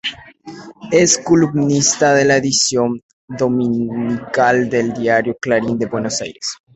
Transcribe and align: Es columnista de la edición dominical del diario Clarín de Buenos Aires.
Es 0.91 1.19
columnista 1.19 2.15
de 2.15 2.25
la 2.25 2.37
edición 2.37 3.03
dominical 3.27 4.67
del 4.67 4.93
diario 4.93 5.37
Clarín 5.39 5.77
de 5.77 5.85
Buenos 5.85 6.19
Aires. 6.23 6.57